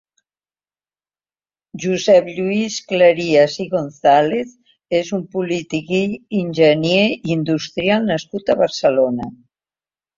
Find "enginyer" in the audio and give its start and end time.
6.43-7.07